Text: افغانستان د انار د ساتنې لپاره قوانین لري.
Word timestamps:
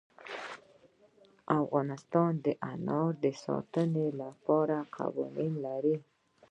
افغانستان 1.59 2.31
د 2.45 2.47
انار 2.73 3.11
د 3.23 3.25
ساتنې 3.43 4.07
لپاره 4.21 4.77
قوانین 4.97 5.53
لري. 5.65 5.95